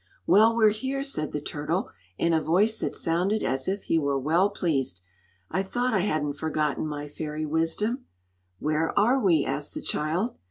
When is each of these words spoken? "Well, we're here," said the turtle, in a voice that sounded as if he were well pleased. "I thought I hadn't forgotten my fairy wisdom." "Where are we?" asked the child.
"Well, 0.25 0.55
we're 0.55 0.71
here," 0.71 1.03
said 1.03 1.31
the 1.31 1.39
turtle, 1.39 1.91
in 2.17 2.33
a 2.33 2.41
voice 2.41 2.75
that 2.79 2.95
sounded 2.95 3.43
as 3.43 3.67
if 3.67 3.83
he 3.83 3.99
were 3.99 4.17
well 4.17 4.49
pleased. 4.49 5.01
"I 5.51 5.61
thought 5.61 5.93
I 5.93 5.99
hadn't 5.99 6.33
forgotten 6.33 6.87
my 6.87 7.07
fairy 7.07 7.45
wisdom." 7.45 8.07
"Where 8.57 8.97
are 8.97 9.19
we?" 9.19 9.45
asked 9.45 9.75
the 9.75 9.81
child. 9.83 10.37